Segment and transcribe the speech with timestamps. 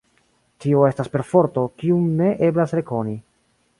[0.63, 3.15] Tio estas perforto, kiun ne eblas rekoni.